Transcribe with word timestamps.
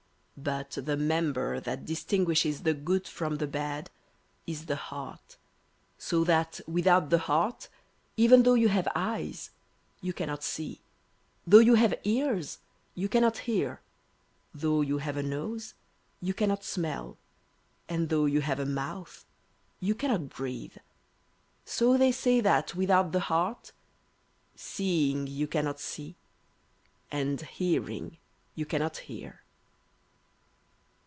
But 0.43 0.71
the 0.71 0.97
member 0.97 1.59
that 1.59 1.85
distinguishes 1.85 2.63
the 2.63 2.73
good 2.73 3.07
from 3.07 3.35
the 3.35 3.45
bad 3.45 3.91
is 4.47 4.65
the 4.65 4.75
heart, 4.75 5.37
so 5.99 6.23
that 6.23 6.59
without 6.65 7.11
the 7.11 7.19
heart, 7.19 7.69
even 8.17 8.41
though 8.41 8.55
you 8.55 8.67
have 8.69 8.87
eyes 8.95 9.51
you 10.01 10.13
cannot 10.13 10.43
see, 10.43 10.81
though 11.45 11.59
you 11.59 11.75
have 11.75 11.93
ears 12.05 12.57
you 12.95 13.07
cannot 13.07 13.37
hear, 13.39 13.81
though 14.51 14.81
you 14.81 14.97
have 14.97 15.15
a 15.15 15.21
nose 15.21 15.75
you 16.21 16.33
cannot 16.33 16.63
smell, 16.63 17.19
and 17.87 18.09
though 18.09 18.25
you 18.25 18.41
have 18.41 18.57
a 18.57 18.65
mouth 18.65 19.23
you 19.79 19.93
cannot 19.93 20.29
breathe, 20.29 20.75
so 21.65 21.97
they 21.97 22.11
say 22.11 22.41
that 22.41 22.73
without 22.73 23.11
the 23.11 23.19
heart 23.29 23.73
"seeing 24.55 25.27
you 25.27 25.45
cannot 25.45 25.79
see, 25.79 26.15
and 27.11 27.41
hearing 27.41 28.17
you 28.55 28.65
cannot 28.65 28.97
hear." 29.05 29.37